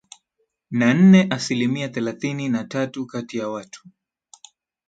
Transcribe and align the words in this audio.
na 0.71 0.93
nne 0.93 1.27
asilimia 1.29 1.89
thelathini 1.89 2.49
na 2.49 2.63
tatu 2.63 3.05
kati 3.05 3.37
ya 3.37 3.49
watu 3.49 3.83